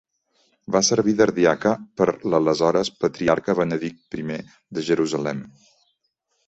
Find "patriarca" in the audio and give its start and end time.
3.05-3.59